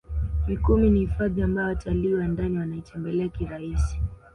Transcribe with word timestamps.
mikumi 0.47 0.89
ni 0.89 0.99
hifadhi 0.99 1.41
ambayo 1.41 1.67
watalii 1.67 2.13
wa 2.13 2.27
ndani 2.27 2.57
wanaitembelea 2.57 3.29
kirahisi 3.29 3.99